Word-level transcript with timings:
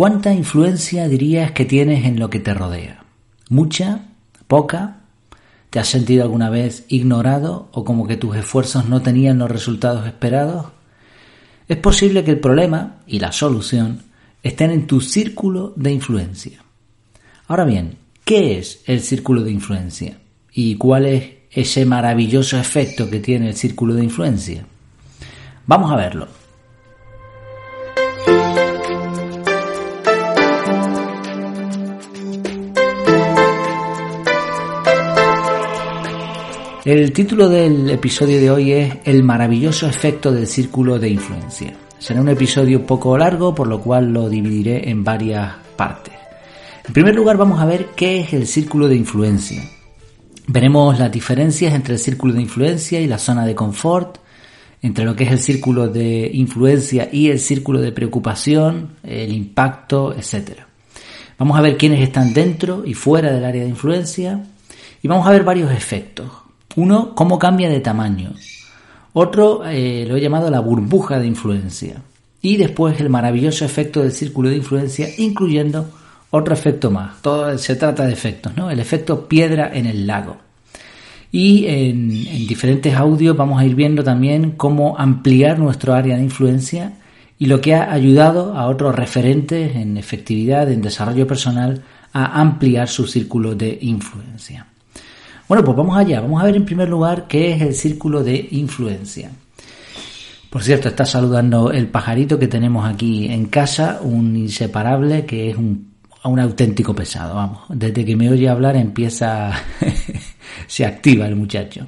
¿Cuánta 0.00 0.32
influencia 0.32 1.08
dirías 1.08 1.52
que 1.52 1.66
tienes 1.66 2.06
en 2.06 2.18
lo 2.18 2.30
que 2.30 2.40
te 2.40 2.54
rodea? 2.54 3.04
¿Mucha? 3.50 4.06
¿Poca? 4.46 5.00
¿Te 5.68 5.78
has 5.78 5.88
sentido 5.88 6.22
alguna 6.22 6.48
vez 6.48 6.86
ignorado 6.88 7.68
o 7.72 7.84
como 7.84 8.06
que 8.06 8.16
tus 8.16 8.34
esfuerzos 8.34 8.88
no 8.88 9.02
tenían 9.02 9.36
los 9.36 9.50
resultados 9.50 10.06
esperados? 10.06 10.68
Es 11.68 11.76
posible 11.76 12.24
que 12.24 12.30
el 12.30 12.40
problema 12.40 13.02
y 13.06 13.18
la 13.18 13.30
solución 13.30 14.00
estén 14.42 14.70
en 14.70 14.86
tu 14.86 15.02
círculo 15.02 15.74
de 15.76 15.92
influencia. 15.92 16.64
Ahora 17.46 17.66
bien, 17.66 17.98
¿qué 18.24 18.56
es 18.56 18.80
el 18.86 19.02
círculo 19.02 19.42
de 19.42 19.50
influencia? 19.50 20.16
¿Y 20.50 20.76
cuál 20.76 21.04
es 21.04 21.30
ese 21.50 21.84
maravilloso 21.84 22.56
efecto 22.56 23.10
que 23.10 23.20
tiene 23.20 23.48
el 23.48 23.54
círculo 23.54 23.92
de 23.92 24.04
influencia? 24.04 24.64
Vamos 25.66 25.92
a 25.92 25.96
verlo. 25.96 26.26
El 36.90 37.12
título 37.12 37.48
del 37.48 37.88
episodio 37.88 38.40
de 38.40 38.50
hoy 38.50 38.72
es 38.72 38.94
El 39.04 39.22
maravilloso 39.22 39.86
efecto 39.86 40.32
del 40.32 40.48
círculo 40.48 40.98
de 40.98 41.08
influencia. 41.08 41.72
Será 42.00 42.20
un 42.20 42.28
episodio 42.28 42.84
poco 42.84 43.16
largo, 43.16 43.54
por 43.54 43.68
lo 43.68 43.80
cual 43.80 44.12
lo 44.12 44.28
dividiré 44.28 44.90
en 44.90 45.04
varias 45.04 45.54
partes. 45.76 46.14
En 46.84 46.92
primer 46.92 47.14
lugar 47.14 47.36
vamos 47.36 47.60
a 47.60 47.64
ver 47.64 47.90
qué 47.94 48.18
es 48.18 48.32
el 48.32 48.44
círculo 48.44 48.88
de 48.88 48.96
influencia. 48.96 49.62
Veremos 50.48 50.98
las 50.98 51.12
diferencias 51.12 51.74
entre 51.74 51.94
el 51.94 52.00
círculo 52.00 52.34
de 52.34 52.42
influencia 52.42 53.00
y 53.00 53.06
la 53.06 53.18
zona 53.18 53.46
de 53.46 53.54
confort, 53.54 54.18
entre 54.82 55.04
lo 55.04 55.14
que 55.14 55.22
es 55.22 55.30
el 55.30 55.38
círculo 55.38 55.86
de 55.86 56.28
influencia 56.34 57.08
y 57.12 57.30
el 57.30 57.38
círculo 57.38 57.80
de 57.80 57.92
preocupación, 57.92 58.96
el 59.04 59.32
impacto, 59.32 60.12
etc. 60.12 60.62
Vamos 61.38 61.56
a 61.56 61.62
ver 61.62 61.76
quiénes 61.76 62.00
están 62.00 62.34
dentro 62.34 62.84
y 62.84 62.94
fuera 62.94 63.30
del 63.30 63.44
área 63.44 63.62
de 63.62 63.68
influencia 63.68 64.42
y 65.00 65.06
vamos 65.06 65.24
a 65.28 65.30
ver 65.30 65.44
varios 65.44 65.70
efectos. 65.70 66.39
Uno, 66.76 67.14
cómo 67.14 67.38
cambia 67.38 67.68
de 67.68 67.80
tamaño. 67.80 68.32
Otro 69.12 69.62
eh, 69.66 70.04
lo 70.06 70.16
he 70.16 70.20
llamado 70.20 70.50
la 70.50 70.60
burbuja 70.60 71.18
de 71.18 71.26
influencia. 71.26 72.02
Y 72.42 72.56
después 72.56 73.00
el 73.00 73.10
maravilloso 73.10 73.64
efecto 73.64 74.02
del 74.02 74.12
círculo 74.12 74.48
de 74.48 74.56
influencia, 74.56 75.08
incluyendo 75.18 75.90
otro 76.30 76.54
efecto 76.54 76.90
más. 76.90 77.20
Todo 77.22 77.58
se 77.58 77.76
trata 77.76 78.06
de 78.06 78.12
efectos, 78.12 78.56
¿no? 78.56 78.70
El 78.70 78.78
efecto 78.78 79.28
piedra 79.28 79.70
en 79.74 79.86
el 79.86 80.06
lago. 80.06 80.38
Y 81.32 81.66
en, 81.66 82.10
en 82.10 82.46
diferentes 82.46 82.94
audios 82.94 83.36
vamos 83.36 83.60
a 83.60 83.64
ir 83.64 83.74
viendo 83.74 84.02
también 84.02 84.52
cómo 84.52 84.96
ampliar 84.98 85.58
nuestro 85.58 85.94
área 85.94 86.16
de 86.16 86.22
influencia 86.22 86.94
y 87.38 87.46
lo 87.46 87.60
que 87.60 87.74
ha 87.74 87.92
ayudado 87.92 88.56
a 88.56 88.66
otros 88.66 88.94
referentes 88.94 89.74
en 89.74 89.96
efectividad, 89.96 90.70
en 90.70 90.82
desarrollo 90.82 91.26
personal, 91.26 91.82
a 92.12 92.40
ampliar 92.40 92.88
su 92.88 93.06
círculo 93.06 93.54
de 93.54 93.78
influencia. 93.80 94.66
Bueno, 95.50 95.64
pues 95.64 95.76
vamos 95.76 95.96
allá. 95.96 96.20
Vamos 96.20 96.40
a 96.40 96.44
ver 96.44 96.54
en 96.54 96.64
primer 96.64 96.88
lugar 96.88 97.26
qué 97.26 97.50
es 97.50 97.60
el 97.60 97.74
círculo 97.74 98.22
de 98.22 98.46
influencia. 98.52 99.32
Por 100.48 100.62
cierto, 100.62 100.88
está 100.88 101.04
saludando 101.04 101.72
el 101.72 101.88
pajarito 101.88 102.38
que 102.38 102.46
tenemos 102.46 102.88
aquí 102.88 103.26
en 103.26 103.46
casa, 103.46 103.98
un 104.00 104.36
inseparable 104.36 105.26
que 105.26 105.50
es 105.50 105.56
un, 105.56 105.90
auténtico 106.22 106.94
pesado. 106.94 107.34
Vamos, 107.34 107.62
desde 107.68 108.04
que 108.04 108.14
me 108.14 108.30
oye 108.30 108.48
hablar 108.48 108.76
empieza, 108.76 109.50
se 110.68 110.86
activa 110.86 111.26
el 111.26 111.34
muchacho. 111.34 111.84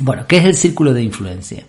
Bueno, 0.00 0.24
¿qué 0.26 0.38
es 0.38 0.44
el 0.46 0.56
círculo 0.56 0.92
de 0.92 1.04
influencia? 1.04 1.64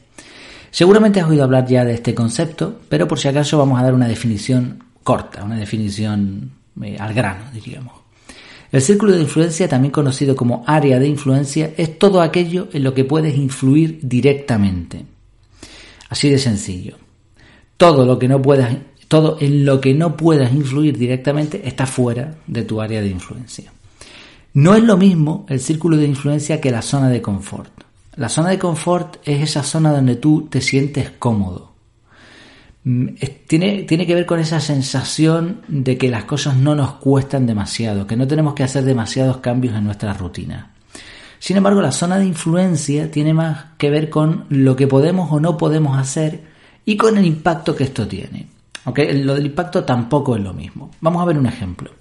Seguramente 0.71 1.19
has 1.19 1.29
oído 1.29 1.43
hablar 1.43 1.67
ya 1.67 1.85
de 1.85 1.93
este 1.93 2.15
concepto, 2.15 2.79
pero 2.89 3.07
por 3.07 3.19
si 3.19 3.27
acaso 3.27 3.59
vamos 3.59 3.79
a 3.79 3.83
dar 3.83 3.93
una 3.93 4.07
definición 4.07 4.83
corta, 5.03 5.43
una 5.43 5.57
definición 5.57 6.53
eh, 6.81 6.97
al 6.99 7.13
grano, 7.13 7.43
diríamos. 7.53 7.96
El 8.71 8.81
círculo 8.81 9.13
de 9.13 9.21
influencia, 9.21 9.69
también 9.69 9.91
conocido 9.91 10.35
como 10.35 10.63
área 10.67 10.99
de 10.99 11.07
influencia, 11.07 11.73
es 11.77 11.97
todo 11.97 12.21
aquello 12.21 12.67
en 12.73 12.83
lo 12.83 12.93
que 12.93 13.05
puedes 13.05 13.35
influir 13.37 13.99
directamente. 14.01 15.05
Así 16.09 16.29
de 16.29 16.37
sencillo. 16.37 16.97
Todo 17.77 18.05
lo 18.05 18.19
que 18.19 18.27
no 18.27 18.41
puedas, 18.41 18.75
todo 19.07 19.37
en 19.39 19.65
lo 19.65 19.79
que 19.79 19.93
no 19.93 20.17
puedas 20.17 20.53
influir 20.53 20.97
directamente 20.97 21.61
está 21.67 21.85
fuera 21.85 22.35
de 22.47 22.63
tu 22.63 22.81
área 22.81 23.01
de 23.01 23.09
influencia. 23.09 23.71
No 24.53 24.75
es 24.75 24.83
lo 24.83 24.97
mismo 24.97 25.45
el 25.49 25.59
círculo 25.59 25.97
de 25.97 26.07
influencia 26.07 26.59
que 26.59 26.71
la 26.71 26.81
zona 26.81 27.09
de 27.09 27.21
confort. 27.21 27.71
La 28.15 28.29
zona 28.29 28.49
de 28.49 28.57
confort 28.57 29.17
es 29.23 29.41
esa 29.41 29.63
zona 29.63 29.91
donde 29.91 30.15
tú 30.15 30.47
te 30.49 30.59
sientes 30.59 31.11
cómodo, 31.11 31.73
tiene, 32.83 33.83
tiene 33.83 34.07
que 34.07 34.15
ver 34.15 34.25
con 34.25 34.39
esa 34.39 34.59
sensación 34.59 35.61
de 35.67 35.97
que 35.97 36.09
las 36.09 36.23
cosas 36.23 36.55
no 36.55 36.75
nos 36.75 36.93
cuestan 36.93 37.45
demasiado, 37.45 38.07
que 38.07 38.15
no 38.15 38.27
tenemos 38.27 38.53
que 38.53 38.63
hacer 38.63 38.83
demasiados 38.83 39.37
cambios 39.37 39.75
en 39.75 39.83
nuestra 39.83 40.13
rutina. 40.13 40.71
Sin 41.39 41.57
embargo, 41.57 41.81
la 41.81 41.91
zona 41.91 42.17
de 42.17 42.25
influencia 42.25 43.11
tiene 43.11 43.33
más 43.33 43.65
que 43.77 43.89
ver 43.89 44.09
con 44.09 44.45
lo 44.49 44.75
que 44.75 44.87
podemos 44.87 45.31
o 45.31 45.39
no 45.39 45.57
podemos 45.57 45.97
hacer 45.97 46.41
y 46.85 46.97
con 46.97 47.17
el 47.17 47.25
impacto 47.25 47.75
que 47.75 47.83
esto 47.83 48.07
tiene. 48.07 48.47
Aunque 48.85 49.13
lo 49.13 49.35
del 49.35 49.47
impacto 49.47 49.83
tampoco 49.83 50.35
es 50.35 50.41
lo 50.41 50.53
mismo. 50.53 50.91
Vamos 51.01 51.21
a 51.21 51.25
ver 51.25 51.37
un 51.37 51.45
ejemplo. 51.45 51.91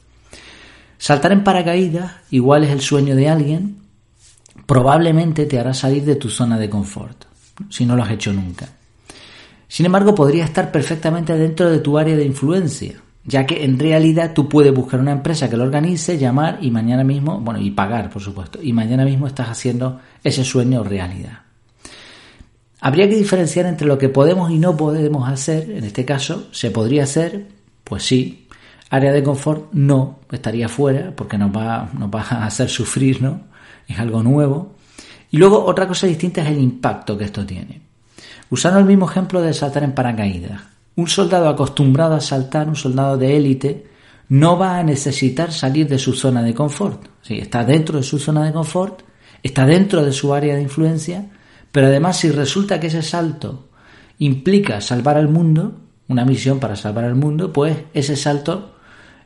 Saltar 0.98 1.32
en 1.32 1.44
paracaídas, 1.44 2.12
igual 2.30 2.64
es 2.64 2.70
el 2.70 2.80
sueño 2.80 3.16
de 3.16 3.28
alguien, 3.28 3.78
probablemente 4.64 5.46
te 5.46 5.58
hará 5.58 5.74
salir 5.74 6.04
de 6.04 6.16
tu 6.16 6.30
zona 6.30 6.58
de 6.58 6.70
confort, 6.70 7.24
si 7.68 7.84
no 7.84 7.96
lo 7.96 8.04
has 8.04 8.12
hecho 8.12 8.32
nunca. 8.32 8.68
Sin 9.68 9.86
embargo, 9.86 10.14
podría 10.14 10.44
estar 10.44 10.70
perfectamente 10.70 11.36
dentro 11.36 11.70
de 11.70 11.80
tu 11.80 11.98
área 11.98 12.16
de 12.16 12.24
influencia, 12.24 12.94
ya 13.24 13.44
que 13.46 13.64
en 13.64 13.78
realidad 13.78 14.32
tú 14.34 14.48
puedes 14.48 14.72
buscar 14.72 15.00
una 15.00 15.12
empresa 15.12 15.50
que 15.50 15.56
lo 15.56 15.64
organice, 15.64 16.18
llamar 16.18 16.58
y 16.60 16.70
mañana 16.70 17.02
mismo, 17.04 17.40
bueno, 17.40 17.60
y 17.60 17.70
pagar, 17.70 18.10
por 18.10 18.22
supuesto, 18.22 18.60
y 18.62 18.72
mañana 18.72 19.04
mismo 19.04 19.26
estás 19.26 19.48
haciendo 19.48 20.00
ese 20.22 20.44
sueño 20.44 20.84
realidad. 20.84 21.40
Habría 22.80 23.08
que 23.08 23.16
diferenciar 23.16 23.66
entre 23.66 23.86
lo 23.86 23.98
que 23.98 24.08
podemos 24.08 24.50
y 24.50 24.58
no 24.58 24.76
podemos 24.76 25.28
hacer. 25.28 25.70
En 25.70 25.84
este 25.84 26.04
caso, 26.04 26.48
¿se 26.52 26.70
podría 26.70 27.04
hacer? 27.04 27.48
Pues 27.82 28.04
sí. 28.04 28.46
Área 28.90 29.12
de 29.12 29.22
confort 29.22 29.72
no, 29.72 30.20
estaría 30.30 30.68
fuera 30.68 31.12
porque 31.16 31.36
nos 31.36 31.50
va, 31.50 31.90
nos 31.98 32.08
va 32.08 32.20
a 32.20 32.46
hacer 32.46 32.68
sufrir, 32.68 33.20
¿no? 33.20 33.40
Es 33.88 33.98
algo 33.98 34.22
nuevo. 34.22 34.76
Y 35.30 35.38
luego 35.38 35.64
otra 35.64 35.88
cosa 35.88 36.06
distinta 36.06 36.42
es 36.42 36.48
el 36.48 36.60
impacto 36.60 37.18
que 37.18 37.24
esto 37.24 37.44
tiene. 37.44 37.85
Usando 38.48 38.78
el 38.78 38.86
mismo 38.86 39.08
ejemplo 39.08 39.42
de 39.42 39.52
saltar 39.52 39.82
en 39.82 39.92
paracaídas, 39.92 40.60
un 40.94 41.08
soldado 41.08 41.48
acostumbrado 41.48 42.14
a 42.14 42.20
saltar, 42.20 42.68
un 42.68 42.76
soldado 42.76 43.16
de 43.16 43.36
élite, 43.36 43.86
no 44.28 44.58
va 44.58 44.78
a 44.78 44.82
necesitar 44.82 45.52
salir 45.52 45.88
de 45.88 45.98
su 45.98 46.12
zona 46.12 46.42
de 46.42 46.54
confort. 46.54 47.06
Sí, 47.22 47.38
está 47.38 47.64
dentro 47.64 47.98
de 47.98 48.04
su 48.04 48.18
zona 48.18 48.44
de 48.44 48.52
confort, 48.52 49.02
está 49.42 49.66
dentro 49.66 50.04
de 50.04 50.12
su 50.12 50.32
área 50.32 50.54
de 50.54 50.62
influencia, 50.62 51.26
pero 51.70 51.88
además 51.88 52.18
si 52.18 52.30
resulta 52.30 52.80
que 52.80 52.86
ese 52.86 53.02
salto 53.02 53.68
implica 54.18 54.80
salvar 54.80 55.16
al 55.16 55.28
mundo, 55.28 55.80
una 56.08 56.24
misión 56.24 56.58
para 56.58 56.76
salvar 56.76 57.04
al 57.04 57.16
mundo, 57.16 57.52
pues 57.52 57.76
ese 57.92 58.16
salto 58.16 58.76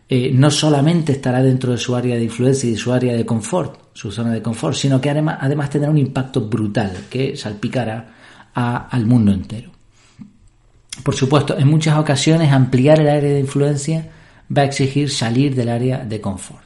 eh, 0.09 0.33
no 0.35 0.51
solamente 0.51 1.13
estará 1.13 1.43
dentro 1.43 1.73
de 1.73 1.79
su 1.79 1.95
área 1.95 2.17
de 2.17 2.25
influencia 2.25 2.69
y 2.69 2.77
su 2.77 2.93
área 2.93 3.15
de 3.15 3.25
confort, 3.25 3.79
su 3.93 4.11
zona 4.11 4.33
de 4.33 4.43
confort, 4.43 4.75
sino 4.75 5.01
que 5.01 5.11
además, 5.11 5.39
además 5.41 5.71
tendrá 5.71 5.91
un 5.91 5.99
impacto 5.99 6.41
brutal 6.41 7.05
que 7.09 7.37
salpicará 7.37 8.20
al 8.55 9.07
mundo 9.07 9.33
entero. 9.33 9.71
Por 11.03 11.15
supuesto, 11.15 11.57
en 11.57 11.69
muchas 11.69 11.99
ocasiones 11.99 12.53
ampliar 12.53 13.01
el 13.01 13.09
área 13.09 13.33
de 13.33 13.41
influencia 13.41 14.11
va 14.57 14.63
a 14.63 14.65
exigir 14.67 15.11
salir 15.11 15.55
del 15.55 15.69
área 15.69 16.05
de 16.05 16.21
confort. 16.21 16.65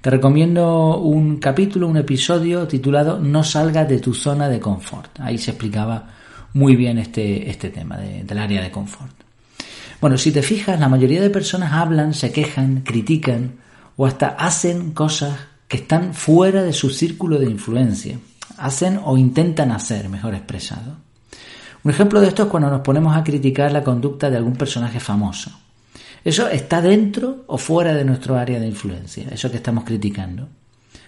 Te 0.00 0.10
recomiendo 0.10 0.98
un 0.98 1.38
capítulo, 1.38 1.88
un 1.88 1.96
episodio 1.96 2.66
titulado 2.66 3.18
No 3.18 3.42
salgas 3.44 3.88
de 3.88 4.00
tu 4.00 4.12
zona 4.12 4.48
de 4.48 4.60
confort. 4.60 5.18
Ahí 5.20 5.38
se 5.38 5.52
explicaba 5.52 6.10
muy 6.52 6.76
bien 6.76 6.98
este, 6.98 7.48
este 7.48 7.70
tema 7.70 7.96
del 7.96 8.38
área 8.38 8.62
de 8.62 8.70
confort. 8.70 9.14
Bueno, 10.00 10.18
si 10.18 10.32
te 10.32 10.42
fijas, 10.42 10.78
la 10.78 10.88
mayoría 10.88 11.22
de 11.22 11.30
personas 11.30 11.72
hablan, 11.72 12.12
se 12.12 12.32
quejan, 12.32 12.82
critican 12.82 13.54
o 13.96 14.06
hasta 14.06 14.28
hacen 14.28 14.92
cosas 14.92 15.38
que 15.68 15.78
están 15.78 16.12
fuera 16.12 16.62
de 16.62 16.72
su 16.72 16.90
círculo 16.90 17.38
de 17.38 17.50
influencia 17.50 18.18
hacen 18.58 19.00
o 19.02 19.16
intentan 19.16 19.72
hacer, 19.72 20.08
mejor 20.08 20.34
expresado. 20.34 20.96
Un 21.84 21.90
ejemplo 21.90 22.20
de 22.20 22.28
esto 22.28 22.44
es 22.44 22.48
cuando 22.48 22.70
nos 22.70 22.80
ponemos 22.80 23.14
a 23.14 23.22
criticar 23.22 23.70
la 23.70 23.84
conducta 23.84 24.30
de 24.30 24.38
algún 24.38 24.54
personaje 24.54 25.00
famoso. 25.00 25.50
Eso 26.24 26.48
está 26.48 26.80
dentro 26.80 27.44
o 27.46 27.58
fuera 27.58 27.92
de 27.92 28.06
nuestro 28.06 28.36
área 28.36 28.58
de 28.58 28.66
influencia, 28.66 29.28
eso 29.30 29.50
que 29.50 29.58
estamos 29.58 29.84
criticando. 29.84 30.48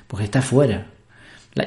Pues 0.06 0.24
está 0.24 0.42
fuera. 0.42 0.86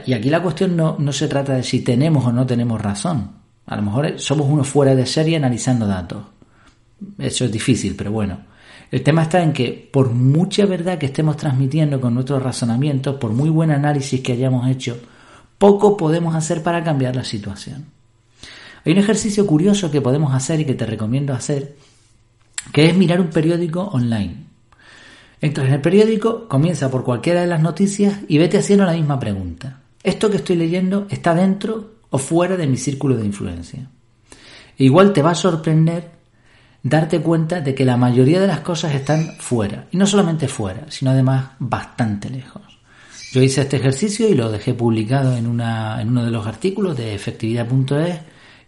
Y 0.05 0.13
aquí 0.13 0.29
la 0.29 0.43
cuestión 0.43 0.77
no, 0.77 0.95
no 0.99 1.11
se 1.11 1.27
trata 1.27 1.55
de 1.55 1.63
si 1.63 1.81
tenemos 1.81 2.23
o 2.23 2.31
no 2.31 2.45
tenemos 2.45 2.79
razón. 2.79 3.31
A 3.65 3.75
lo 3.75 3.81
mejor 3.81 4.19
somos 4.19 4.47
uno 4.47 4.63
fuera 4.63 4.93
de 4.93 5.07
serie 5.07 5.37
analizando 5.37 5.87
datos. 5.87 6.23
Eso 7.17 7.45
es 7.45 7.51
difícil, 7.51 7.95
pero 7.95 8.11
bueno. 8.11 8.37
El 8.91 9.01
tema 9.01 9.23
está 9.23 9.41
en 9.41 9.53
que 9.53 9.89
por 9.91 10.11
mucha 10.11 10.67
verdad 10.67 10.99
que 10.99 11.07
estemos 11.07 11.35
transmitiendo 11.35 11.99
con 11.99 12.13
nuestros 12.13 12.41
razonamientos, 12.41 13.15
por 13.15 13.31
muy 13.31 13.49
buen 13.49 13.71
análisis 13.71 14.21
que 14.21 14.33
hayamos 14.33 14.67
hecho, 14.69 14.99
poco 15.57 15.97
podemos 15.97 16.35
hacer 16.35 16.61
para 16.61 16.83
cambiar 16.83 17.15
la 17.15 17.23
situación. 17.23 17.98
Hay 18.85 18.93
un 18.93 18.99
ejercicio 18.99 19.45
curioso 19.45 19.91
que 19.91 20.01
podemos 20.01 20.33
hacer 20.33 20.59
y 20.59 20.65
que 20.65 20.73
te 20.73 20.85
recomiendo 20.85 21.33
hacer, 21.33 21.75
que 22.71 22.85
es 22.87 22.95
mirar 22.95 23.19
un 23.19 23.29
periódico 23.29 23.81
online. 23.83 24.45
Entras 25.41 25.67
en 25.67 25.73
el 25.73 25.81
periódico, 25.81 26.47
comienza 26.47 26.91
por 26.91 27.03
cualquiera 27.03 27.41
de 27.41 27.47
las 27.47 27.61
noticias 27.61 28.19
y 28.27 28.37
vete 28.37 28.57
haciendo 28.57 28.85
la 28.85 28.93
misma 28.93 29.19
pregunta. 29.19 29.81
¿Esto 30.03 30.29
que 30.29 30.37
estoy 30.37 30.55
leyendo 30.55 31.07
está 31.09 31.33
dentro 31.33 31.95
o 32.09 32.17
fuera 32.17 32.57
de 32.57 32.67
mi 32.67 32.77
círculo 32.77 33.15
de 33.15 33.25
influencia? 33.25 33.89
E 34.77 34.83
igual 34.83 35.13
te 35.13 35.21
va 35.21 35.31
a 35.31 35.35
sorprender 35.35 36.19
darte 36.81 37.19
cuenta 37.21 37.61
de 37.61 37.75
que 37.75 37.85
la 37.85 37.97
mayoría 37.97 38.39
de 38.39 38.47
las 38.47 38.61
cosas 38.61 38.93
están 38.93 39.35
fuera. 39.39 39.87
Y 39.91 39.97
no 39.97 40.05
solamente 40.05 40.47
fuera, 40.47 40.85
sino 40.89 41.11
además 41.11 41.51
bastante 41.59 42.29
lejos. 42.29 42.61
Yo 43.31 43.41
hice 43.41 43.61
este 43.61 43.77
ejercicio 43.77 44.27
y 44.27 44.33
lo 44.33 44.49
dejé 44.49 44.73
publicado 44.73 45.35
en, 45.35 45.45
una, 45.45 46.01
en 46.01 46.09
uno 46.09 46.25
de 46.25 46.31
los 46.31 46.47
artículos 46.47 46.97
de 46.97 47.13
efectividad.es 47.13 48.19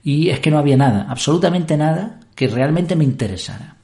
y 0.04 0.30
es 0.30 0.40
que 0.40 0.52
no 0.52 0.58
había 0.58 0.78
nada, 0.78 1.06
absolutamente 1.10 1.78
nada 1.78 2.20
que 2.36 2.48
realmente 2.48 2.96
me 2.96 3.04
interesara. 3.04 3.76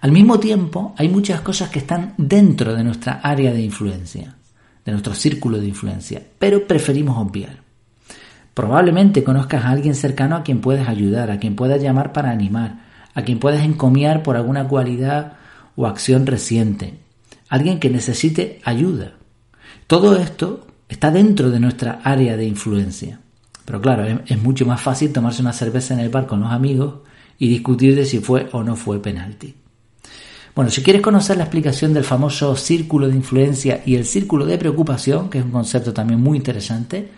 Al 0.00 0.12
mismo 0.12 0.38
tiempo, 0.38 0.94
hay 0.96 1.08
muchas 1.08 1.40
cosas 1.40 1.70
que 1.70 1.80
están 1.80 2.14
dentro 2.16 2.74
de 2.74 2.84
nuestra 2.84 3.14
área 3.22 3.52
de 3.52 3.62
influencia, 3.62 4.34
de 4.84 4.92
nuestro 4.92 5.14
círculo 5.14 5.58
de 5.58 5.68
influencia, 5.68 6.22
pero 6.38 6.66
preferimos 6.66 7.18
obviar. 7.18 7.58
Probablemente 8.54 9.24
conozcas 9.24 9.64
a 9.64 9.70
alguien 9.70 9.94
cercano 9.94 10.36
a 10.36 10.42
quien 10.42 10.60
puedes 10.60 10.88
ayudar, 10.88 11.30
a 11.30 11.38
quien 11.38 11.56
puedas 11.56 11.82
llamar 11.82 12.12
para 12.12 12.30
animar, 12.30 12.86
a 13.14 13.22
quien 13.22 13.38
puedes 13.38 13.62
encomiar 13.62 14.22
por 14.22 14.36
alguna 14.36 14.68
cualidad 14.68 15.34
o 15.74 15.86
acción 15.86 16.24
reciente, 16.24 16.98
alguien 17.48 17.80
que 17.80 17.90
necesite 17.90 18.60
ayuda. 18.64 19.14
Todo 19.86 20.16
esto 20.16 20.66
está 20.88 21.10
dentro 21.10 21.50
de 21.50 21.60
nuestra 21.60 22.00
área 22.02 22.36
de 22.36 22.46
influencia. 22.46 23.20
Pero 23.66 23.80
claro, 23.82 24.22
es, 24.24 24.42
mucho 24.42 24.64
más 24.64 24.80
fácil 24.80 25.12
tomarse 25.12 25.42
una 25.42 25.52
cerveza 25.52 25.92
en 25.92 26.00
el 26.00 26.08
bar 26.08 26.26
con 26.26 26.40
los 26.40 26.50
amigos 26.50 27.00
y 27.38 27.48
discutir 27.48 27.94
de 27.94 28.06
si 28.06 28.20
fue 28.20 28.48
o 28.52 28.62
no 28.62 28.76
fue 28.76 29.02
penalti. 29.02 29.54
Bueno, 30.54 30.70
si 30.70 30.82
quieres 30.82 31.02
conocer 31.02 31.36
la 31.36 31.42
explicación 31.42 31.92
del 31.92 32.04
famoso 32.04 32.56
círculo 32.56 33.08
de 33.08 33.16
influencia 33.16 33.82
y 33.84 33.96
el 33.96 34.06
círculo 34.06 34.46
de 34.46 34.56
preocupación, 34.56 35.28
que 35.28 35.38
es 35.38 35.44
un 35.44 35.50
concepto 35.50 35.92
también 35.92 36.20
muy 36.20 36.38
interesante, 36.38 37.10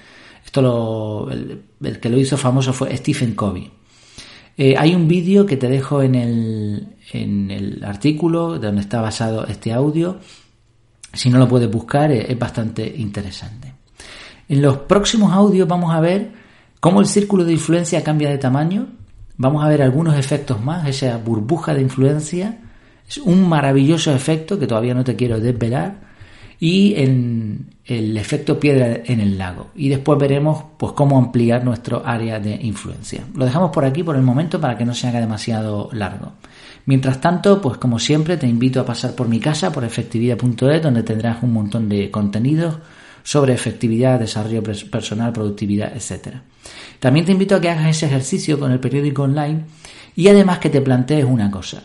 esto 0.45 0.63
lo, 0.63 1.31
el, 1.31 2.01
que 2.01 2.09
lo 2.09 2.19
hizo 2.19 2.37
famoso 2.37 2.73
fue 2.73 2.97
Stephen 2.97 3.35
Covey. 3.35 3.71
Eh, 4.57 4.75
hay 4.77 4.95
un 4.95 5.07
vídeo 5.07 5.47
que 5.47 5.57
te 5.57 5.69
dejo 5.69 6.03
en 6.03 6.17
el, 6.17 6.97
en 7.13 7.51
el 7.51 7.85
artículo 7.85 8.59
donde 8.59 8.81
está 8.81 9.01
basado 9.01 9.47
este 9.47 9.73
audio. 9.73 10.19
Si 11.13 11.31
no 11.31 11.39
lo 11.39 11.47
puedes 11.47 11.71
buscar, 11.71 12.11
es, 12.11 12.37
bastante 12.37 12.93
interesante. 12.97 13.68
En 14.49 14.63
los 14.63 14.79
próximos 14.79 15.33
audios 15.33 15.69
vamos 15.69 15.95
a 15.95 16.01
ver 16.01 16.33
cómo 16.81 17.01
el 17.01 17.07
círculo 17.07 17.45
de 17.45 17.53
influencia 17.53 18.03
cambia 18.03 18.31
de 18.31 18.39
tamaño. 18.39 18.87
Vamos 19.37 19.65
a 19.65 19.69
ver 19.69 19.83
algunos 19.83 20.17
efectos 20.17 20.63
más, 20.63 20.89
esa 20.89 21.17
burbuja 21.19 21.75
de 21.75 21.83
influencia. 21.83 22.59
Es 23.09 23.19
un 23.19 23.49
maravilloso 23.49 24.13
efecto 24.15 24.59
que 24.59 24.67
todavía 24.67 24.95
no 24.95 25.05
te 25.05 25.17
quiero 25.17 25.39
desvelar 25.39 26.09
y 26.61 26.95
en 26.97 27.67
el 27.85 28.17
efecto 28.17 28.59
piedra 28.59 29.01
en 29.05 29.21
el 29.21 29.39
lago. 29.39 29.71
Y 29.77 29.89
después 29.89 30.19
veremos 30.19 30.65
pues, 30.77 30.93
cómo 30.93 31.19
ampliar 31.19 31.65
nuestro 31.65 32.03
área 32.05 32.41
de 32.41 32.55
influencia. 32.55 33.25
Lo 33.35 33.45
dejamos 33.45 33.71
por 33.71 33.85
aquí 33.85 34.03
por 34.03 34.17
el 34.17 34.23
momento 34.23 34.61
para 34.61 34.77
que 34.77 34.85
no 34.85 34.95
se 34.95 35.09
haga 35.09 35.21
demasiado 35.21 35.89
largo. 35.93 36.33
Mientras 36.87 37.21
tanto, 37.21 37.61
pues 37.61 37.79
como 37.79 37.99
siempre, 37.99 38.39
te 38.39 38.47
invito 38.47 38.81
a 38.81 38.87
pasar 38.87 39.15
por 39.15 39.29
mi 39.29 39.41
casa, 39.41 39.71
por 39.73 39.85
efectividad.es, 39.85 40.83
donde 40.83 41.03
tendrás 41.03 41.43
un 41.43 41.53
montón 41.53 41.89
de 41.89 42.11
contenidos 42.11 42.79
sobre 43.29 43.53
efectividad, 43.53 44.19
desarrollo 44.19 44.63
personal, 44.63 45.33
productividad, 45.33 45.93
etc. 45.95 46.37
También 46.99 47.27
te 47.27 47.33
invito 47.33 47.57
a 47.57 47.61
que 47.61 47.69
hagas 47.69 47.91
ese 47.91 48.07
ejercicio 48.07 48.59
con 48.59 48.73
el 48.73 48.81
periódico 48.81 49.25
online 49.25 49.67
y 50.17 50.29
además 50.29 50.61
que 50.61 50.71
te 50.71 50.81
plantees 50.81 51.25
una 51.25 51.51
cosa. 51.51 51.83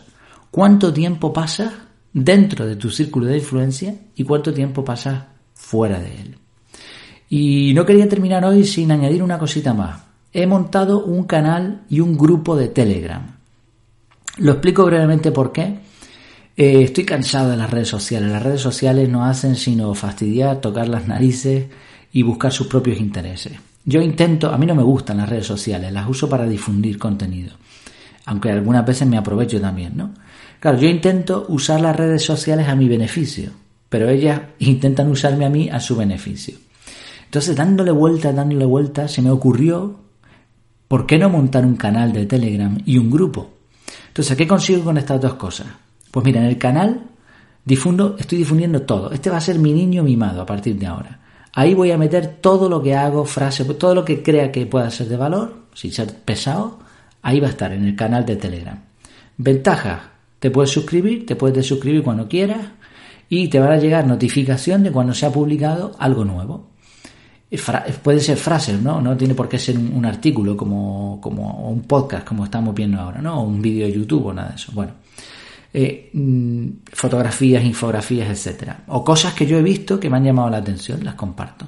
¿Cuánto 0.50 0.92
tiempo 0.92 1.32
pasas 1.32 1.72
dentro 2.14 2.64
de 2.64 2.76
tu 2.76 2.88
círculo 2.88 3.26
de 3.26 3.38
influencia 3.38 3.94
y 4.14 4.24
cuánto 4.24 4.54
tiempo 4.54 4.82
pasas 4.84 5.24
fuera 5.52 5.98
de 5.98 6.14
él. 6.14 6.38
Y 7.28 7.74
no 7.74 7.84
quería 7.84 8.08
terminar 8.08 8.44
hoy 8.44 8.64
sin 8.64 8.92
añadir 8.92 9.22
una 9.22 9.38
cosita 9.38 9.74
más. 9.74 10.00
He 10.32 10.46
montado 10.46 11.04
un 11.04 11.24
canal 11.24 11.82
y 11.90 12.00
un 12.00 12.16
grupo 12.16 12.56
de 12.56 12.68
Telegram. 12.68 13.36
Lo 14.38 14.52
explico 14.52 14.84
brevemente 14.84 15.32
por 15.32 15.52
qué. 15.52 15.80
Eh, 16.56 16.84
estoy 16.84 17.04
cansado 17.04 17.50
de 17.50 17.56
las 17.56 17.70
redes 17.70 17.88
sociales. 17.88 18.30
Las 18.30 18.42
redes 18.42 18.60
sociales 18.60 19.08
no 19.08 19.24
hacen 19.24 19.56
sino 19.56 19.92
fastidiar, 19.94 20.60
tocar 20.60 20.88
las 20.88 21.08
narices 21.08 21.66
y 22.12 22.22
buscar 22.22 22.52
sus 22.52 22.68
propios 22.68 23.00
intereses. 23.00 23.54
Yo 23.84 24.00
intento, 24.00 24.50
a 24.50 24.56
mí 24.56 24.64
no 24.64 24.74
me 24.74 24.82
gustan 24.82 25.16
las 25.16 25.28
redes 25.28 25.46
sociales, 25.46 25.92
las 25.92 26.08
uso 26.08 26.28
para 26.28 26.46
difundir 26.46 26.98
contenido. 26.98 27.54
Aunque 28.26 28.50
algunas 28.50 28.86
veces 28.86 29.06
me 29.06 29.18
aprovecho 29.18 29.60
también, 29.60 29.96
¿no? 29.96 30.14
Claro, 30.60 30.78
yo 30.78 30.88
intento 30.88 31.44
usar 31.48 31.80
las 31.80 31.94
redes 31.94 32.22
sociales 32.22 32.68
a 32.68 32.76
mi 32.76 32.88
beneficio, 32.88 33.50
pero 33.88 34.08
ellas 34.08 34.40
intentan 34.60 35.10
usarme 35.10 35.44
a 35.44 35.50
mí 35.50 35.68
a 35.68 35.80
su 35.80 35.96
beneficio. 35.96 36.56
Entonces, 37.24 37.54
dándole 37.54 37.90
vuelta, 37.90 38.32
dándole 38.32 38.64
vuelta, 38.64 39.08
se 39.08 39.20
me 39.20 39.30
ocurrió, 39.30 40.00
¿por 40.88 41.04
qué 41.04 41.18
no 41.18 41.28
montar 41.28 41.66
un 41.66 41.76
canal 41.76 42.12
de 42.12 42.24
Telegram 42.24 42.78
y 42.86 42.96
un 42.96 43.10
grupo? 43.10 43.50
Entonces, 44.08 44.36
¿qué 44.36 44.46
consigo 44.46 44.84
con 44.84 44.96
estas 44.96 45.20
dos 45.20 45.34
cosas? 45.34 45.66
Pues 46.14 46.24
mira, 46.24 46.40
en 46.40 46.46
el 46.46 46.58
canal 46.58 47.00
difundo, 47.64 48.14
estoy 48.16 48.38
difundiendo 48.38 48.82
todo. 48.82 49.10
Este 49.10 49.30
va 49.30 49.38
a 49.38 49.40
ser 49.40 49.58
mi 49.58 49.72
niño 49.72 50.04
mimado 50.04 50.42
a 50.42 50.46
partir 50.46 50.78
de 50.78 50.86
ahora. 50.86 51.18
Ahí 51.52 51.74
voy 51.74 51.90
a 51.90 51.98
meter 51.98 52.36
todo 52.40 52.68
lo 52.68 52.80
que 52.80 52.94
hago, 52.94 53.24
frases, 53.24 53.66
todo 53.76 53.96
lo 53.96 54.04
que 54.04 54.22
crea 54.22 54.52
que 54.52 54.64
pueda 54.64 54.88
ser 54.92 55.08
de 55.08 55.16
valor, 55.16 55.64
sin 55.74 55.90
ser 55.90 56.14
pesado, 56.14 56.78
ahí 57.20 57.40
va 57.40 57.48
a 57.48 57.50
estar 57.50 57.72
en 57.72 57.84
el 57.84 57.96
canal 57.96 58.24
de 58.24 58.36
Telegram. 58.36 58.78
Ventajas, 59.38 60.02
te 60.38 60.52
puedes 60.52 60.70
suscribir, 60.70 61.26
te 61.26 61.34
puedes 61.34 61.56
desuscribir 61.56 62.04
cuando 62.04 62.28
quieras 62.28 62.64
y 63.28 63.48
te 63.48 63.58
van 63.58 63.72
a 63.72 63.78
llegar 63.78 64.06
notificación 64.06 64.84
de 64.84 64.92
cuando 64.92 65.14
se 65.14 65.26
ha 65.26 65.32
publicado 65.32 65.96
algo 65.98 66.24
nuevo. 66.24 66.70
puede 68.04 68.20
ser 68.20 68.36
frases, 68.36 68.80
¿no? 68.80 69.00
No 69.00 69.16
tiene 69.16 69.34
por 69.34 69.48
qué 69.48 69.58
ser 69.58 69.76
un, 69.76 70.06
artículo 70.06 70.56
como, 70.56 71.18
como 71.20 71.68
un 71.70 71.82
podcast 71.82 72.24
como 72.24 72.44
estamos 72.44 72.72
viendo 72.72 73.00
ahora, 73.00 73.20
¿no? 73.20 73.40
O 73.40 73.42
un 73.42 73.60
vídeo 73.60 73.84
de 73.84 73.94
YouTube 73.94 74.26
o 74.26 74.32
nada 74.32 74.50
de 74.50 74.54
eso. 74.54 74.70
Bueno, 74.72 74.92
eh, 75.76 76.10
mm, 76.12 76.68
fotografías, 76.92 77.64
infografías, 77.64 78.30
etcétera. 78.30 78.84
O 78.86 79.04
cosas 79.04 79.34
que 79.34 79.44
yo 79.44 79.58
he 79.58 79.62
visto 79.62 79.98
que 79.98 80.08
me 80.08 80.16
han 80.16 80.24
llamado 80.24 80.48
la 80.48 80.58
atención, 80.58 81.04
las 81.04 81.16
comparto. 81.16 81.66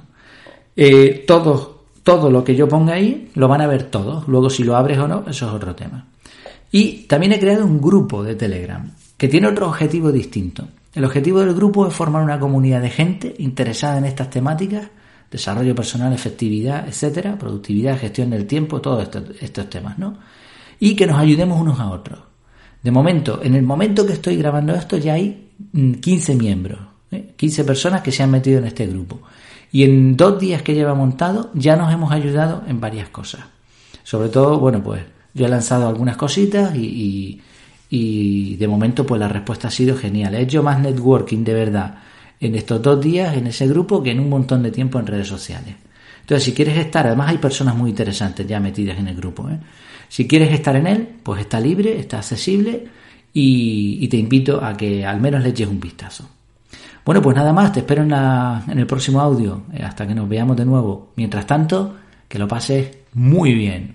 Eh, 0.77 1.25
todo, 1.27 1.83
lo 2.31 2.45
que 2.45 2.55
yo 2.55 2.69
ponga 2.69 2.95
ahí 2.95 3.31
lo 3.35 3.49
van 3.49 3.63
a 3.63 3.67
ver 3.67 3.91
todos. 3.91 4.29
Luego 4.29 4.49
si 4.49 4.63
lo 4.63 4.77
abres 4.77 4.99
o 4.99 5.09
no, 5.09 5.25
eso 5.29 5.49
es 5.49 5.53
otro 5.53 5.75
tema. 5.75 6.07
Y 6.71 7.05
también 7.09 7.33
he 7.33 7.41
creado 7.41 7.67
un 7.67 7.81
grupo 7.81 8.23
de 8.23 8.37
Telegram 8.37 8.93
que 9.17 9.27
tiene 9.27 9.49
otro 9.49 9.67
objetivo 9.67 10.13
distinto. 10.13 10.69
El 10.95 11.05
objetivo 11.05 11.41
del 11.41 11.55
grupo 11.55 11.87
es 11.89 11.93
formar 11.93 12.23
una 12.23 12.39
comunidad 12.39 12.83
de 12.83 12.91
gente 12.91 13.35
interesada 13.39 13.99
en 13.99 14.05
estas 14.05 14.31
temáticas, 14.31 14.89
desarrollo 15.31 15.75
personal, 15.75 16.13
efectividad, 16.13 16.87
etcétera, 16.87 17.37
productividad, 17.37 17.99
gestión 17.99 18.31
del 18.31 18.47
tiempo, 18.47 18.81
todos 18.81 19.09
estos, 19.41 19.69
temas, 19.69 19.99
¿no? 19.99 20.17
Y 20.79 20.95
que 20.95 21.07
nos 21.07 21.19
ayudemos 21.19 21.61
unos 21.61 21.81
a 21.81 21.91
otros. 21.91 22.21
De 22.87 22.93
momento, 22.93 23.41
en 23.43 23.57
el 23.57 23.65
momento 23.65 24.07
que 24.07 24.13
estoy 24.13 24.37
grabando 24.37 24.73
esto, 24.73 24.97
ya 24.97 25.15
hay 25.15 25.49
15 26.01 26.35
mm, 26.35 26.39
miembros, 26.39 26.79
15 27.35 27.61
¿eh? 27.61 27.65
personas 27.65 28.01
que 28.01 28.13
se 28.13 28.23
han 28.23 28.31
metido 28.31 28.61
en 28.61 28.67
este 28.67 28.87
grupo. 28.87 29.23
Y 29.73 29.83
en 29.83 30.17
dos 30.17 30.39
días 30.39 30.63
que 30.63 30.73
lleva 30.73 30.95
montado, 30.95 31.51
ya 31.53 31.75
nos 31.75 31.93
hemos 31.93 32.13
ayudado 32.13 32.63
en 32.69 32.81
varias 32.81 33.09
cosas. 33.09 33.41
Sobre 34.05 34.29
todo, 34.29 34.61
bueno, 34.61 34.85
pues 34.85 35.03
yo 35.35 35.47
he 35.47 35.49
lanzado 35.49 35.89
algunas 35.89 36.17
cositas 36.17 36.77
y, 36.77 37.41
de 37.91 38.69
momento 38.69 39.05
pues 39.05 39.19
la 39.19 39.27
respuesta 39.27 39.67
ha 39.67 39.73
sido 39.73 39.97
genial. 39.97 40.37
He 40.37 40.43
hecho 40.43 40.63
más 40.63 40.79
networking 40.79 41.43
de 41.43 41.55
verdad 41.55 41.99
en 42.39 42.55
estos 42.55 42.81
dos 42.81 43.01
días 43.01 43.37
en 43.37 43.49
ese 43.49 43.67
grupo 43.67 44.01
que 44.01 44.13
en 44.13 44.21
un 44.21 44.29
montón 44.29 44.63
de 44.63 44.71
tiempo 44.71 45.01
en 45.01 45.09
redes 45.09 45.27
sociales. 45.27 45.75
Entonces, 46.27 46.43
si 46.43 46.53
quieres 46.55 46.77
estar, 46.77 47.07
además 47.07 47.29
hay 47.31 47.39
personas 47.39 47.77
muy 47.77 47.91
interesantes 47.91 48.45
ya 48.49 48.59
metidas 48.59 48.99
en 48.99 49.07
el 49.07 49.15
grupo. 49.15 49.49
¿eh? 49.49 49.61
Si 50.09 50.27
quieres 50.27 50.53
estar 50.53 50.75
en 50.75 50.89
él, 50.89 51.09
pues 51.23 51.43
está 51.43 51.61
libre, 51.61 52.01
está 52.01 52.19
accesible 52.19 52.85
y, 53.33 54.09
te 54.09 54.17
invito 54.17 54.61
a 54.65 54.77
que 54.77 55.07
al 55.07 55.21
menos 55.21 55.41
le 55.41 55.51
eches 55.51 55.69
un 55.69 55.79
vistazo. 55.79 56.29
Bueno, 57.05 57.23
pues 57.23 57.37
nada 57.37 57.53
más, 57.53 57.73
te 57.73 57.79
espero 57.79 58.03
en, 58.03 58.13
en 58.13 58.77
el 58.77 58.89
próximo 58.89 59.21
audio, 59.21 59.67
eh, 59.73 59.85
hasta 59.85 60.05
que 60.05 60.17
nos 60.17 60.29
veamos 60.29 60.57
de 60.57 60.65
nuevo. 60.65 61.13
Mientras 61.15 61.47
tanto, 61.47 61.95
que 62.27 62.41
lo 62.41 62.49
pases 62.49 62.89
muy 63.15 63.55
bien. 63.55 63.95